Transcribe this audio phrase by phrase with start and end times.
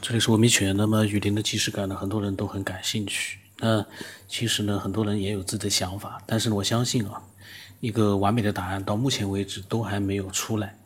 [0.00, 0.76] 这里是文明犬。
[0.76, 3.38] 那么雨林的即视感呢，很多人都很感兴趣。
[3.58, 3.84] 那
[4.28, 7.20] 其实呢，很多人也有自己的想法，但是我相信啊，
[7.80, 10.76] 一个完美的答案到目前为止都还没有出来。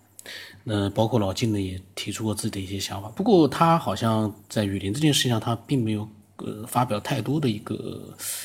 [0.65, 3.09] 那包括老金呢，也提出过自己的一些想法。
[3.11, 6.09] 不过他好像在雨林这件事情上，他并没有
[6.39, 8.01] 呃发表太多的一个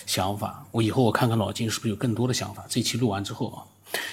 [0.05, 0.65] 想法。
[0.71, 2.65] 我以后我看看老金是不是有更多的想法。
[2.68, 3.63] 这期录完之后啊，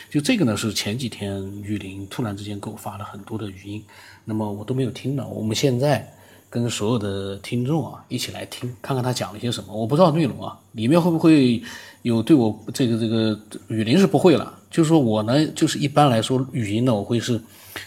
[0.08, 3.84] 就这个呢是前几天雨林突然之间给我发了很多的语音，
[4.24, 5.26] 那么我都没有听到。
[5.26, 6.08] 我们现在。
[6.54, 9.74] 跟所有的听众啊一起来听，看看他讲了些什么。
[9.74, 11.60] 我不知道内容啊，里面会不会
[12.02, 14.56] 有对我这个这个语音是不会了。
[14.70, 17.40] 就是说我呢，就是一般来说语音呢，我会是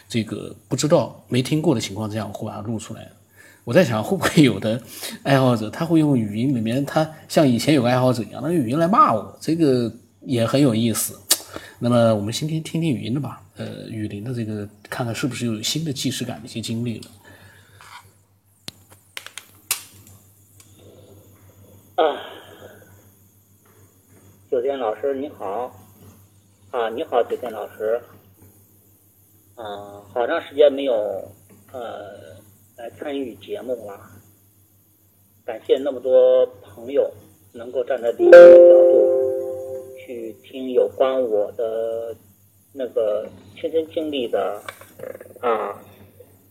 [0.09, 3.09] 这个不知道没听过的情况之下，我会把它录出来。
[3.63, 4.81] 我在想会不会有的
[5.23, 9.89] 爱好者他会用语音里面，他像以前有个爱好者一样，那语音来骂我，这个
[10.25, 11.17] 也很有意思。
[11.79, 17.05] 那么我们先听听听语音的吧，呃，雨林的这个看看是不是有新的即视感的一些经历了。
[24.57, 25.71] 酒店老师你好，
[26.71, 28.01] 啊你好酒店老师，
[29.53, 30.93] 啊好长时间没有
[31.71, 32.33] 呃
[32.75, 33.99] 来参与节目了，
[35.45, 37.07] 感谢那么多朋友
[37.53, 42.15] 能够站在理性的角度去听有关我的
[42.73, 43.29] 那个
[43.61, 44.59] 亲身经历的
[45.39, 45.79] 啊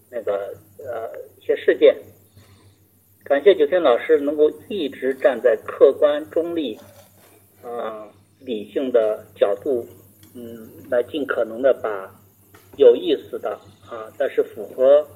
[0.09, 1.11] 那个呃
[1.41, 1.93] 一些事件。
[3.25, 6.79] 感谢九天老师能够一直站在客观中立、
[7.67, 8.09] 啊
[8.41, 9.87] 理性的角度，
[10.35, 12.15] 嗯，来尽可能的把
[12.77, 13.59] 有意思的
[13.89, 15.07] 啊，但是符合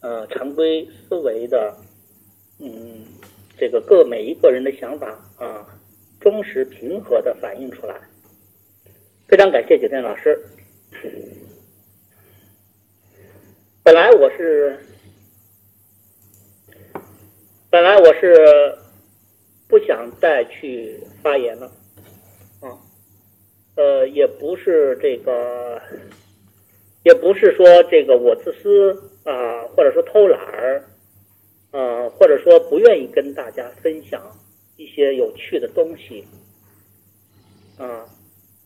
[0.00, 1.76] 呃常规思维的，
[2.60, 3.04] 嗯，
[3.58, 5.66] 这个各每一个人的想法啊，
[6.20, 8.00] 忠实平和的反映出来。
[9.28, 10.38] 非常感谢九天老师。
[13.82, 14.78] 本来我是。
[17.70, 18.76] 本来我是
[19.66, 21.72] 不想再去发言了，
[23.74, 25.80] 呃，也不是这个，
[27.04, 28.92] 也不是说这个我自私
[29.24, 30.84] 啊，或者说偷懒儿，
[31.70, 34.20] 啊，或者说不愿意跟大家分享
[34.76, 36.22] 一些有趣的东西，
[37.78, 38.04] 啊，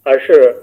[0.02, 0.56] 而是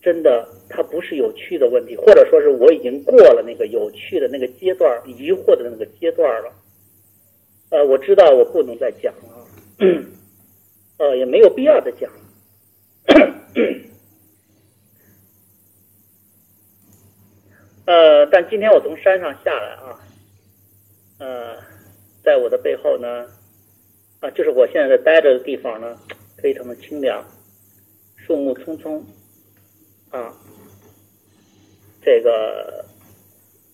[0.00, 6.52] 真的，它不是有趣的问题，或者说是我已经过了那个有趣的那个阶段，疑惑的那个阶段了。
[7.70, 9.46] 呃，我知道我不能再讲了，
[10.98, 12.08] 呃，也没有必要再讲。
[17.90, 19.98] 呃，但今天我从山上下来啊，
[21.18, 21.56] 呃，
[22.22, 23.26] 在我的背后呢，
[24.20, 25.98] 啊，就是我现在在待着的地方呢，
[26.38, 27.20] 非常的清凉，
[28.16, 29.04] 树木葱葱，
[30.10, 30.32] 啊，
[32.00, 32.84] 这个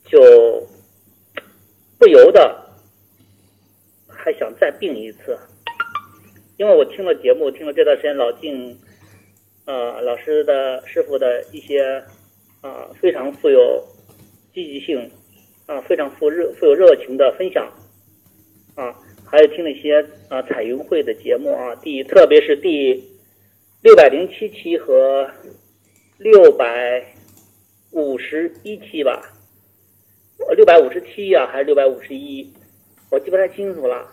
[0.06, 0.66] 就
[1.98, 2.64] 不由得。
[4.08, 5.38] 还想再病一次，
[6.56, 8.80] 因为我听了节目，听了这段时间老静，
[9.66, 12.02] 呃，老师的师傅的一些
[12.62, 13.86] 啊非常富有
[14.56, 15.10] 积极性
[15.66, 17.70] 啊非常富热富有热情的分享
[18.74, 22.94] 啊，还有听那些啊彩云会的节目啊，第特别是第
[23.82, 25.30] 六百零七期和
[26.16, 27.04] 六百
[27.90, 29.20] 五十一期吧，
[30.56, 32.50] 六百五十七呀还是六百五十一，
[33.10, 34.08] 我记不太清楚了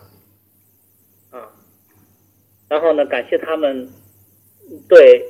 [1.30, 1.50] 啊。
[2.68, 3.06] 然后呢？
[3.06, 3.88] 感谢他们
[4.86, 5.24] 对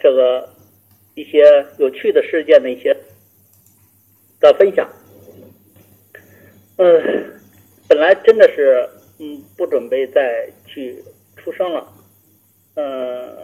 [0.00, 0.48] 这个
[1.14, 2.96] 一些有趣的事件的一些
[4.40, 4.88] 的分享。
[6.76, 7.40] 嗯，
[7.86, 11.04] 本来真的是嗯不准备再去
[11.36, 11.92] 出声了，
[12.74, 13.36] 嗯，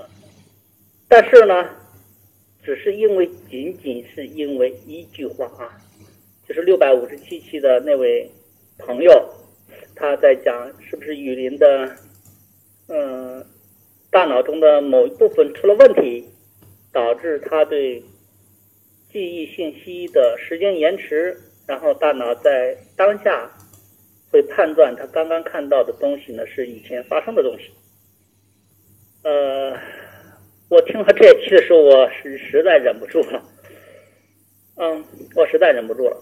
[1.07, 1.69] 但是呢，
[2.65, 5.79] 只是因为仅仅是因为一句话啊，
[6.49, 8.31] 就是六百五十七期的那位
[8.79, 9.31] 朋友
[9.95, 11.97] 他在讲是不是雨林的。
[12.89, 13.45] 嗯，
[14.13, 16.25] 大脑中的某一部分出了问题，
[16.93, 18.01] 导致他对
[19.11, 21.37] 记忆信息的时间延迟，
[21.67, 23.51] 然后大脑在当下
[24.31, 27.71] 会判断他刚刚看到的东西呢是以前发生的东西。
[29.23, 29.77] 呃，
[30.69, 33.43] 我听了这一期的时候，我是实在忍不住了，
[34.77, 35.05] 嗯，
[35.35, 36.17] 我实在忍不住了。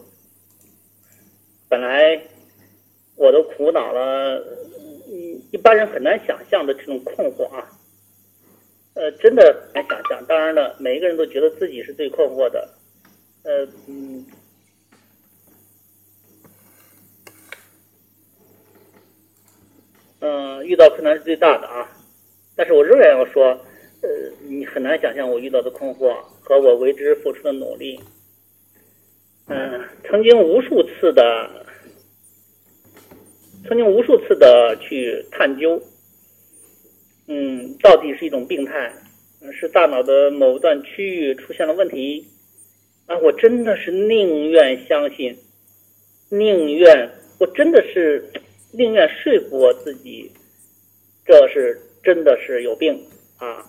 [1.68, 2.20] 本来
[3.16, 4.42] 我都苦恼了。
[5.52, 7.68] 一般人很难想象的这种困惑啊，
[8.94, 10.24] 呃，真的难想象。
[10.26, 12.68] 当然了，每一个人都觉得自己是最困惑的，
[13.44, 14.26] 呃，嗯，
[20.20, 21.86] 嗯，遇到困难是最大的啊。
[22.56, 23.44] 但是我仍然要说，
[24.00, 24.08] 呃，
[24.48, 28.00] 你很难想象我遇到的困惑和我为之付出的努力。
[29.46, 31.66] 嗯，曾经无数次的
[33.68, 35.82] 曾经无数次的去探究，
[37.26, 38.90] 嗯，到底是一种病态，
[39.52, 42.26] 是大脑的某段区域出现了问题，
[43.06, 45.36] 啊，我真的是宁愿相信，
[46.30, 48.30] 宁愿，我真的是
[48.72, 50.30] 宁愿说服我自己，
[51.24, 52.98] 这是真的是有病
[53.38, 53.64] 啊，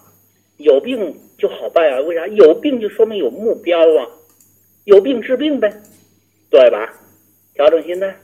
[0.57, 2.25] 有病就好办啊，为啥？
[2.27, 4.07] 有病就说明有目标啊，
[4.85, 5.71] 有病治病呗，
[6.49, 6.93] 对吧？
[7.53, 8.15] 调整心态。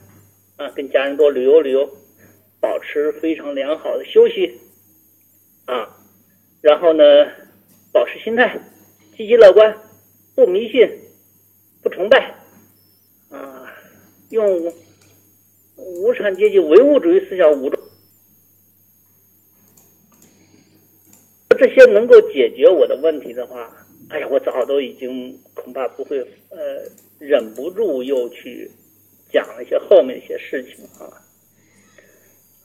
[0.58, 1.90] 啊，跟家人多旅游旅游，
[2.60, 4.60] 保持非常良好的休息，
[5.66, 5.98] 啊，
[6.62, 7.04] 然后呢，
[7.92, 8.60] 保持心态，
[9.18, 9.76] 积极乐观，
[10.42, 10.90] 不迷信，
[11.84, 12.34] 不崇拜，
[13.30, 13.72] 啊，
[14.32, 14.74] 用
[15.76, 17.80] 无产阶级唯物主义思想武装，
[21.50, 23.72] 这些能够解决我的问题的话，
[24.10, 26.58] 哎呀，我早都已经恐怕不会呃
[27.20, 28.72] 忍不住又去。
[29.32, 31.08] 讲一些后面一些事情啊，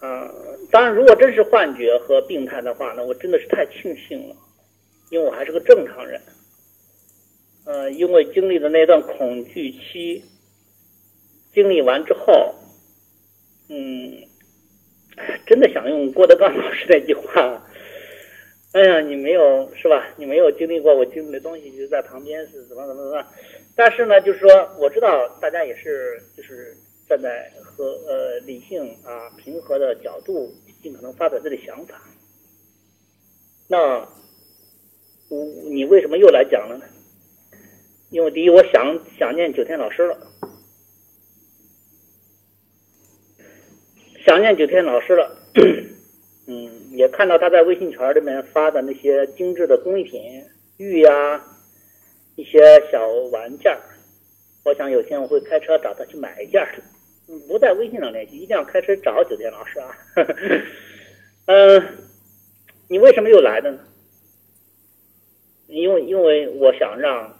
[0.00, 0.34] 啊，
[0.72, 4.34] 当然，如果真是幻觉和病态的话呢，我真的是太庆幸了，
[5.10, 6.20] 因为我还是个正常人，
[7.66, 10.22] 呃，因为经历的那段恐惧期，
[11.52, 12.54] 经历完之后，
[13.68, 14.22] 嗯，
[15.44, 17.66] 真的想用郭德纲老师那句话，
[18.72, 20.06] 哎呀，你没有是吧？
[20.16, 23.26] 你没有经历过我经历的东西，就在旁边是怎么怎么怎么。
[23.74, 24.48] 但是呢，就是说，
[24.78, 26.72] 我知道大家也是，就是
[27.08, 32.00] 站在和呃理性啊平和的角度，尽可能发表自己的想法。
[33.66, 34.08] 那
[35.28, 36.86] 我你为什么又来讲了呢？
[38.10, 40.16] 因为第一，我想想念九天老师了，
[44.24, 45.36] 想念九天老师了。
[46.46, 50.20] 嗯，也看到他在微信群里面发的那些精致的工艺品，
[50.78, 51.44] 玉呀。
[52.36, 52.60] 一些
[52.92, 53.80] 小玩件儿，
[54.62, 56.68] 我想有天我会开车找他去买一件儿。
[57.48, 59.96] 不在微信上联系，一定要开车找九天老师啊。
[61.46, 61.82] 嗯，
[62.88, 63.78] 你为什么又来的呢？
[65.66, 67.35] 因为因为我想让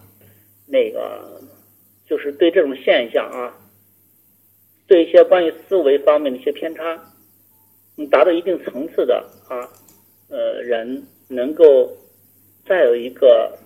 [0.67, 1.41] 那个
[2.07, 3.55] 就是对这种现象啊，
[4.87, 7.15] 对一些关于思维方面的一些偏差，
[7.95, 9.69] 你达到一定层次的啊，
[10.29, 11.97] 呃，人能够
[12.67, 13.59] 再有一个。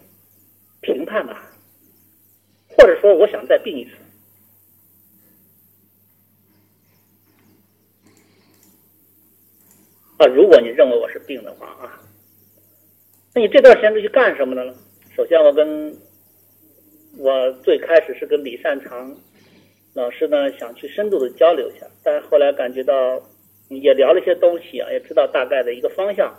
[0.83, 1.47] 评判吧，
[2.71, 3.91] 或者说，我想再病一次
[10.17, 10.27] 啊！
[10.29, 12.01] 如果你认为我是病的话啊，
[13.35, 14.75] 那你这段时间都去干什么的呢？
[15.15, 15.95] 首先，我跟
[17.19, 19.15] 我最开始是跟李善长
[19.95, 23.21] 老师呢想去深度的交流一下，但是后来感觉到
[23.69, 26.33] 也聊了一些东西啊，也知道大概的一个方向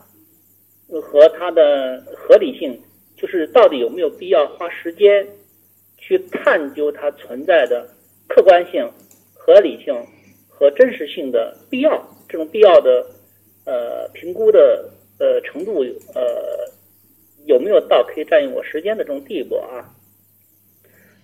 [1.01, 2.79] 和它的合理性。
[3.17, 5.27] 就是到底有没有必要花时间
[5.95, 7.87] 去探究它存在的
[8.27, 8.83] 客观性、
[9.35, 9.93] 合理性
[10.49, 12.03] 和真实性的必要？
[12.27, 13.05] 这种必要的
[13.65, 14.89] 呃评估的
[15.19, 15.83] 呃程度
[16.15, 16.67] 呃
[17.45, 19.85] 有没有到可以占用我时间的这种地步啊？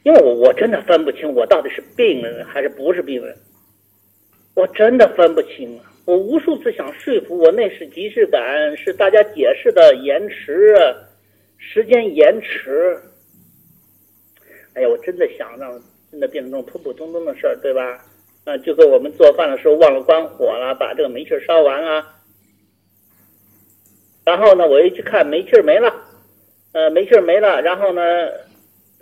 [0.07, 3.35] 因为我我真的分不清我到底是病人还是不是病人，
[4.55, 5.91] 我真的分不清啊！
[6.05, 8.41] 我无数次想说服我那是即视感，
[8.77, 10.73] 是大家解释的延迟。
[11.57, 12.97] 时间延迟，
[14.75, 15.77] 哎呀，我真的想让
[16.09, 17.99] 真的变成这种普普通通的事儿，对吧？
[18.45, 22.05] 啊，就跟我们做饭的时候忘了关火了，把这个煤气烧完了，
[24.23, 25.93] 然后呢，我一去看煤气没了，
[26.71, 28.01] 呃，煤气没了，然后呢，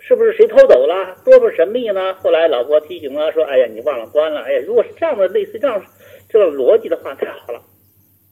[0.06, 1.16] 是不是谁偷走了？
[1.24, 2.14] 多么神秘呢？
[2.14, 5.84] 后来老婆提醒了，说：“哎呀，你忘了关了。”哎呀，如果是这样的类似这样
[6.28, 7.60] 这个逻辑的话，太好了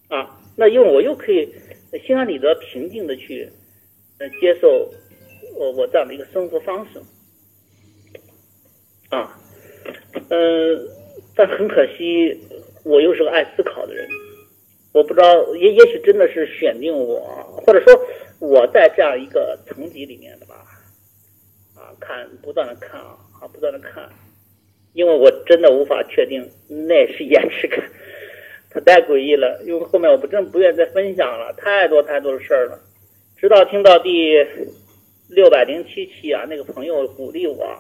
[0.08, 0.38] 啊！
[0.56, 1.52] 那因为我又可以
[2.06, 3.48] 心安理得、平静的去。
[4.20, 4.88] 呃，接受
[5.56, 7.00] 我我这样的一个生活方式
[9.08, 9.36] 啊，
[10.28, 10.88] 嗯，
[11.34, 12.40] 但很可惜，
[12.84, 14.06] 我又是个爱思考的人，
[14.92, 17.18] 我不知道，也也许真的是选定我，
[17.66, 17.92] 或者说
[18.38, 20.54] 我在这样一个层级里面的吧，
[21.84, 24.08] 啊，看不断的看啊，啊，不断的看，
[24.94, 27.84] 因为我真的无法确定那是延迟感，
[28.70, 32.80] 它太诡异了，因为后面我不真不愿意再分享了，太多太多的事儿了。
[33.36, 34.34] 直到听到第
[35.28, 37.78] 六百零七期啊，那个朋友鼓励我，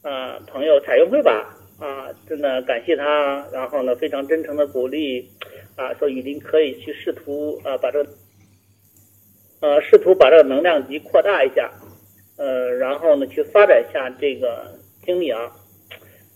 [0.00, 5.28] 啊，朋友彩云会吧，啊，真的感谢他，然后呢，非常真诚的鼓励，
[5.76, 8.06] 啊，说雨林可以去试图啊，把这，
[9.60, 11.70] 呃，试图把这个能量级扩大一下，
[12.36, 15.52] 呃，然后呢，去发展一下这个经历啊，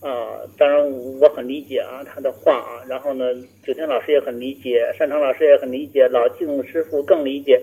[0.00, 0.88] 啊，当然
[1.20, 3.24] 我很理解啊他的话啊，然后呢，
[3.64, 7.60] 九天老师也很理解，擅长老师也很理解，老静师傅更理解。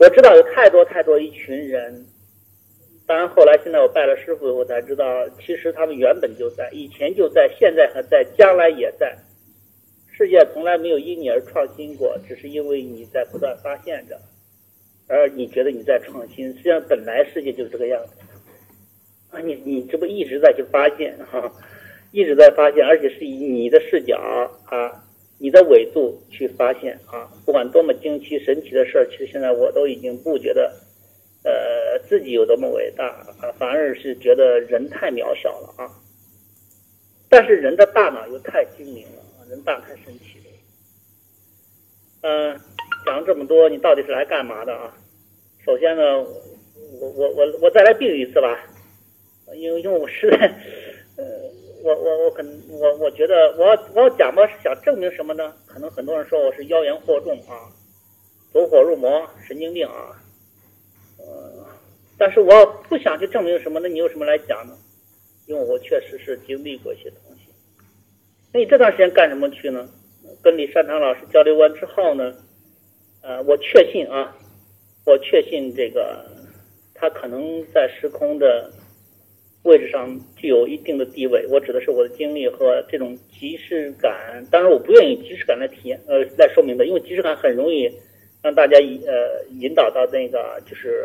[0.00, 2.06] 我知道有太多太多一群人，
[3.06, 9.16] 当然后来现在我拜了师傅以后才知道，其实他们原本就在，以前就在，现在还在，将来也在。
[10.10, 14.20] 世界从来没有因你而创新过，只是因为你在不断发现着，
[15.08, 16.46] 而你觉得你在创新。
[16.48, 18.12] 实际上，本来世界就是这个样子
[19.30, 19.40] 啊！
[19.40, 21.52] 你你这不一直在去发现哈，
[22.12, 24.16] 一直在发现，而且是以你的视角
[24.66, 25.04] 啊，
[25.38, 27.28] 你的维度去发现啊。
[27.44, 30.72] 不管多么惊奇神奇的事儿，其实现在我都已经不觉得
[31.44, 35.90] 呃自己有多么伟大啊，反而是觉得人太渺小了啊。
[37.28, 39.24] 但是人的大脑又太精明了。
[39.50, 40.52] 人大太神奇了，
[42.20, 42.60] 嗯，
[43.08, 44.94] 讲了这么多，你到底是来干嘛的啊？
[45.64, 46.20] 首先呢，
[47.00, 48.60] 我我我我再来病一次吧，
[49.54, 50.46] 因为因为我实在，
[51.16, 51.24] 呃，
[51.82, 55.54] 我我我可能我我觉得我我讲吧想证明什么呢？
[55.66, 57.72] 可能很多人说我是妖言惑众啊，
[58.52, 60.12] 走火入魔，神经病啊，
[61.16, 61.64] 呃，
[62.18, 64.76] 但是我不想去证明什么，那你有什么来讲呢？
[65.46, 67.48] 因为我确实是经历过一些东西。
[68.52, 69.88] 那你这段时间干什么去呢？
[70.42, 72.34] 跟李善堂老师交流完之后呢，
[73.22, 74.36] 呃，我确信啊，
[75.04, 76.24] 我确信这个
[76.94, 78.70] 他可能在时空的
[79.64, 81.46] 位置上具有一定的地位。
[81.48, 84.44] 我指的是我的经历和这种即视感。
[84.50, 87.90] 当然，我不愿意即视感来体验，呃，来说明的，因为即视感很容易
[88.42, 91.04] 让大家引呃引导到那个就是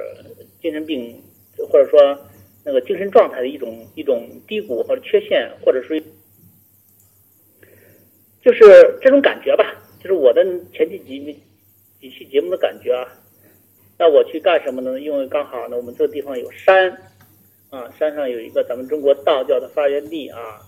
[0.62, 1.22] 精神病
[1.70, 2.18] 或者说
[2.64, 6.02] 那个精神状态的一种一种低谷或者缺陷，或者是。
[8.44, 8.60] 就是
[9.02, 10.44] 这种感觉吧，就是我的
[10.74, 11.34] 前几集
[12.04, 13.08] 几期节目的感觉啊。
[13.98, 15.00] 那我去干什么呢？
[15.00, 16.92] 因为刚好呢，我们这个地方有山
[17.70, 20.60] 啊，山上有一个咱们中国道教的发源地啊。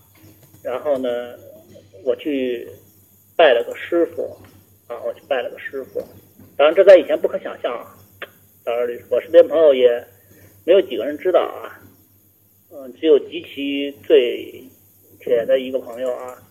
[0.63, 1.36] 然后呢，
[2.06, 2.65] 我去
[3.36, 4.34] 拜了个师傅
[4.88, 6.01] 啊，我去拜了个师傅。
[6.56, 7.98] 当然，这在以前不可想象啊。
[8.63, 10.08] 当然，我身边朋友也
[10.65, 11.77] 没有几个人知道啊。
[12.72, 14.63] 嗯，只有极其最
[15.20, 16.42] 铁的一个朋友啊。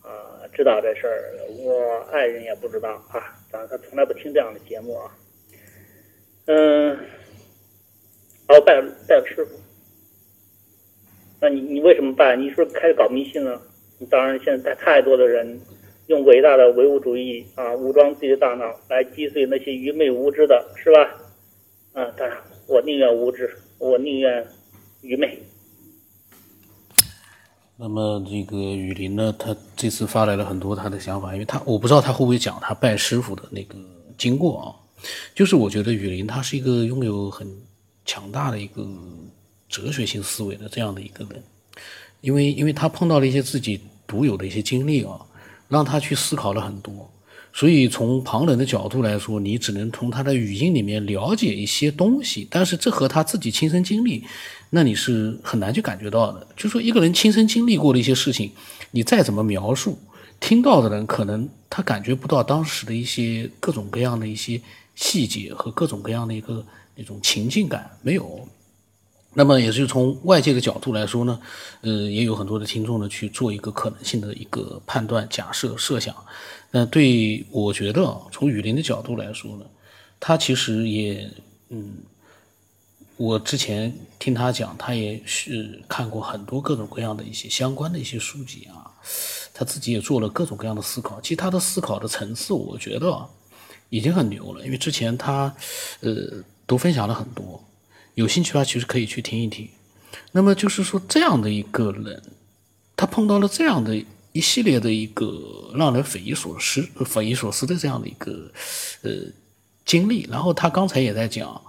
[0.00, 5.10] 啊，知道这事儿，我爱人也不知道啊，当然他从来不听这样的节目啊。
[6.46, 6.88] 嗯，
[8.46, 9.58] 然后拜拜师傅，
[11.40, 12.36] 那你你为什么拜？
[12.36, 13.60] 你是开始搞迷信了？
[14.08, 15.60] 当然，现在太多的人
[16.06, 21.20] 用伟大的唯物主义啊，武装自己的大脑来击碎那些愚昧无知的，是吧？
[21.92, 24.46] 啊，当然，我宁愿无知，我宁愿
[25.02, 25.38] 愚昧。
[27.80, 33.76] 那么这个雨林呢，他这次发来了很多他的想法，因为他我不知道他会不会讲他拜师傅的那个
[34.16, 34.66] 经过啊。
[35.32, 37.48] 就是我觉得雨林他是一个拥有很
[38.04, 38.84] 强大的一个
[39.68, 41.40] 哲学性思维的这样的一个人，
[42.20, 45.20] 因为因为他碰到了一些自己独有的一些经历啊，
[45.68, 47.08] 让他去思考了很多。
[47.52, 54.24] 所以从旁人的角度来说，你只能从他的语音里面了解一些东西，但是这和他自己亲身经历。
[54.70, 58.52] 那你是很难去感觉到的，就说一个人亲身经历过的一些事情，
[58.90, 59.98] 你再怎么描述，
[60.38, 64.60] 听到的人可能他感觉不到当时的一些各种各样的一些
[64.94, 66.64] 细节和各种各样的一个
[66.94, 68.46] 那种情境感没有。
[69.34, 71.40] 那么也是从外界的角度来说呢，
[71.82, 76.14] 呃，也有很多的听众呢去做一个可能性的一个判断、假设、设想。
[76.70, 79.64] 那对我觉得，从雨林的角度来说呢，
[80.18, 81.30] 他其实也
[81.68, 81.98] 嗯。
[83.20, 88.86] 我之前听他讲，他也是看过很多各种各样的一些相关的一些书籍啊，
[89.52, 91.20] 他自己也做了各种各样的思考。
[91.20, 93.28] 其实他的思考的层次，我觉得
[93.88, 94.64] 已经很牛了。
[94.64, 95.52] 因为之前他
[95.98, 96.14] 呃
[96.64, 97.60] 都分享了很多，
[98.18, 99.68] 有兴趣的话其实可以去听一听。
[100.32, 102.20] 那么就是说，这样的一个人，
[102.96, 103.96] 他碰到了这样的
[104.32, 108.50] 一系列的一个让人匪夷所思、匪夷所思的这样的一个
[109.02, 109.10] 呃
[109.84, 111.62] 经历，然后他刚才也在讲。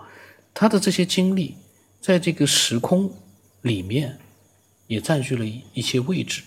[0.51, 1.55] 他的这些经历，
[2.01, 3.13] 在这个时空
[3.61, 4.17] 里面
[4.87, 6.41] 也占据了一些位置。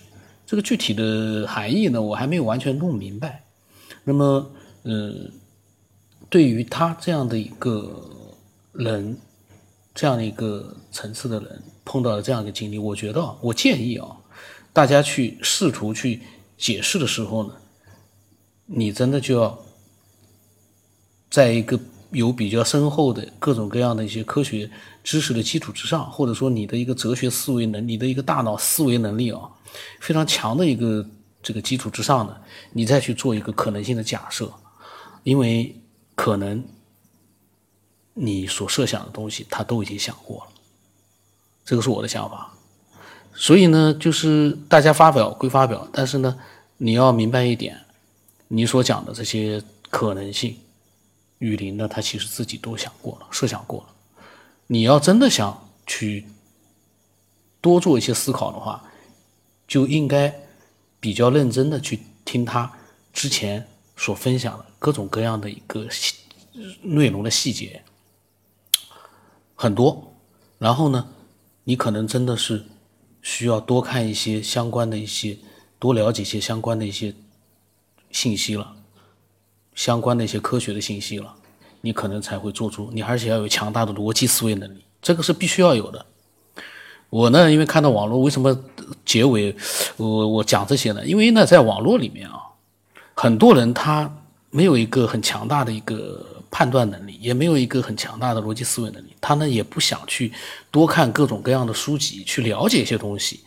[0.45, 3.43] 这个具体的含义呢，我还没有完全弄明白。
[4.03, 4.51] 那么，
[4.83, 5.31] 嗯，
[6.29, 8.07] 对于他这样的一个
[8.73, 9.17] 人，
[9.93, 14.17] 这样的一个层次的人，碰到了这样一个经历，我觉得，我建议啊，
[14.71, 16.21] 大家去试图去
[16.57, 17.53] 解释的时候呢，
[18.65, 19.59] 你真的就要
[21.29, 21.79] 在一个。
[22.13, 24.69] 有比较深厚的各种各样的一些科学
[25.03, 29.49] 知识的基础之上，或者说你的一个哲学思维能力的一个大脑思维能力啊，
[29.99, 31.03] 非常强的一个
[31.41, 32.37] 这个基础之上呢，
[32.71, 34.53] 你再去做一个可能性的假设，
[35.23, 35.75] 因为
[36.13, 36.63] 可能
[38.13, 40.51] 你所设想的东西他都已经想过了，
[41.65, 42.53] 这个是我的想法。
[43.33, 46.39] 所以呢，就是大家发表归发表，但是呢，
[46.77, 47.79] 你要明白一点，
[48.47, 50.55] 你所讲的这些可能性。
[51.39, 53.87] 雨林呢，他其实自己都想过了，设想过了。
[54.67, 56.25] 你要真的想去
[57.59, 58.81] 多做一些思考的话，
[59.67, 60.33] 就应该
[61.01, 62.71] 比较认真的去听他
[63.11, 63.67] 之前
[63.97, 66.13] 所分享的各种各样的一个细
[66.81, 67.83] 内容的细节
[69.63, 70.13] 很多，
[70.57, 71.07] 然后呢，
[71.63, 72.65] 你可能真的是
[73.21, 75.37] 需要多看一些相关的一些，
[75.79, 77.15] 多了解一些相关的一些
[78.11, 78.73] 信息了，
[79.73, 81.33] 相关的一些科学的信息了，
[81.79, 86.05] 你可能才会做出，你而且要有强大的逻辑思维能力，这个是必须要有的。
[87.09, 88.59] 我呢，因为看到网络，为什么
[89.05, 89.55] 结尾
[89.95, 91.05] 我我讲这些呢？
[91.05, 92.35] 因为呢，在网络里面啊，
[93.13, 94.13] 很多人他
[94.49, 100.31] 没有一个很强大的一个判断能力，也没有一个很强大的逻辑思维能力，他呢也不想去
[100.69, 103.39] 多看各种各样的书籍，去了解一些东西，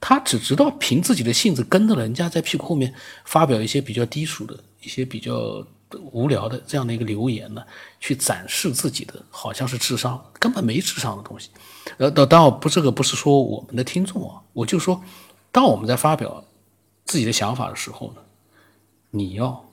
[0.00, 5.66] 他只知道凭自己的性子跟着人家在屁股后面发表一些比较低俗的一些比较
[6.12, 7.60] 无聊的这样的一个留言呢，
[7.98, 11.50] 去展示自己的好像是智商，根本没智商的东西。
[11.98, 15.02] 呃，当当然不，这个不是说我们的听众啊，我就说，
[15.50, 16.44] 当我们在发表
[17.06, 18.22] 自己的想法的时候呢，
[19.10, 19.68] 你要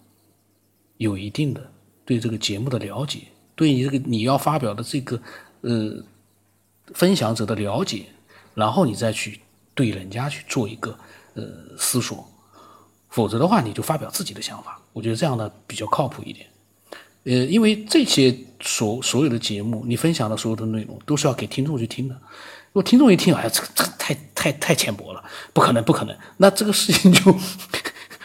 [0.97, 1.71] 有一定的
[2.09, 3.19] 对这个节目的了解，
[3.53, 5.21] 对你这个你要发表的这个
[5.61, 5.93] 呃
[6.95, 8.07] 分享者的了解，
[8.55, 9.39] 然后你再去
[9.75, 10.97] 对人家去做一个
[11.35, 11.43] 呃
[11.77, 12.27] 思索，
[13.09, 16.47] 否则的话你就发表自己的想法，我觉得这样呢比较靠谱一点。
[17.25, 22.15] 呃，因为这些所所有的节目，你分享的所有的内容都是要给听众去听的。
[22.71, 25.23] 如果听众一听，哎，这个这个太太太浅薄了，
[25.53, 26.17] 不可能不可能。
[26.37, 27.31] 那这个事情就，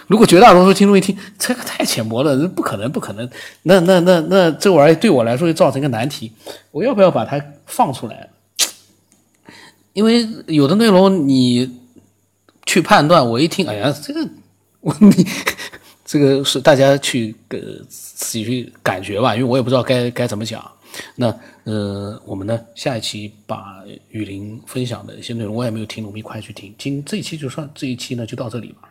[0.06, 3.28] 如果绝大多数听众一听，这个太浅薄了，不可能不可能。
[3.62, 6.32] 那那那那这玩意儿对我来说就造成一个难题，
[6.70, 8.28] 我要不要把它放出来？
[9.92, 11.78] 因为有的内容你
[12.66, 14.28] 去判断，我一听，哎呀，这个
[14.80, 15.26] 我你。
[16.06, 17.58] 这个是大家去呃
[17.88, 20.62] 自己去感觉吧，因为我也不知道该该怎么讲。
[21.16, 21.34] 那
[21.64, 26.72] 呃，我们呢下一期把雨林分享的一些内容我也没有听，我们一块去听。
[26.78, 28.88] 今这一期就算这一期呢就到这里吧。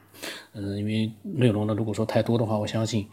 [0.54, 3.08] 嗯，因为内容呢如果说太多的话，我相信，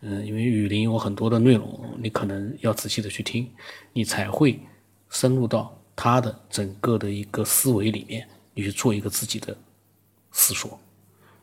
[0.00, 3.48] 嗯，因为雨林有很多的内容，你可能要仔细的去听，
[3.92, 4.58] 你才会
[5.10, 9.56] 深入到他的整个的一个思维里面，你去做一个自己的
[10.30, 10.78] 思索。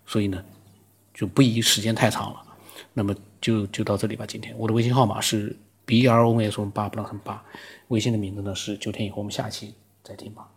[0.06, 0.44] 所以呢。
[1.12, 2.42] 就不宜时间太长了，
[2.94, 4.26] 那么就就到这里吧。
[4.26, 5.54] 今天我的微信号码是
[5.84, 7.44] b r o s 八不 l 很八，
[7.90, 10.50] 微信的名字呢是九天以后，我们下期再听吧。